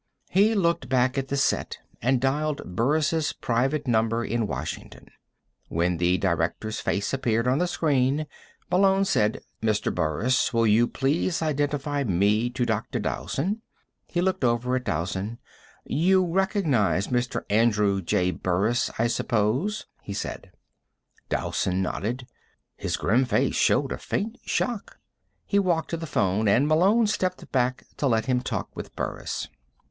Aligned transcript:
He 0.31 0.55
looked 0.55 0.89
back 0.89 1.15
at 1.19 1.27
the 1.27 1.37
set 1.37 1.77
and 2.01 2.19
dialed 2.19 2.75
Burris' 2.75 3.33
private 3.33 3.87
number 3.87 4.25
in 4.25 4.47
Washington. 4.47 5.09
When 5.67 5.97
the 5.97 6.17
director's 6.17 6.79
face 6.79 7.13
appeared 7.13 7.47
on 7.47 7.59
the 7.59 7.67
screen, 7.67 8.25
Malone 8.71 9.05
said: 9.05 9.41
"Mr. 9.61 9.93
Burris, 9.93 10.51
will 10.51 10.65
you 10.65 10.87
please 10.87 11.43
identify 11.43 12.03
me 12.03 12.49
to 12.49 12.65
Dr. 12.65 12.97
Dowson?" 12.97 13.61
He 14.07 14.21
looked 14.21 14.43
over 14.43 14.75
at 14.75 14.85
Dowson. 14.85 15.37
"You 15.85 16.25
recognize 16.25 17.09
Mr. 17.09 17.43
Andrew 17.47 18.01
J. 18.01 18.31
Burris, 18.31 18.89
I 18.97 19.05
suppose?" 19.05 19.85
he 20.01 20.13
said. 20.13 20.49
Dowson 21.29 21.83
nodded. 21.83 22.25
His 22.75 22.97
grim 22.97 23.23
face 23.23 23.53
showed 23.53 23.91
a 23.91 23.99
faint 23.99 24.39
shock. 24.43 24.97
He 25.45 25.59
walked 25.59 25.91
to 25.91 25.97
the 25.97 26.07
phone, 26.07 26.47
and 26.47 26.67
Malone 26.67 27.05
stepped 27.05 27.51
back 27.51 27.83
to 27.97 28.07
let 28.07 28.25
him 28.25 28.41
talk 28.41 28.75
with 28.75 28.95
Burris. 28.95 29.47